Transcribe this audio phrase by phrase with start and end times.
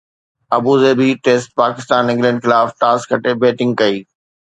[0.57, 3.97] Abu Dhabi test: Pakistan England خلاف toss کٽي batting ڪئي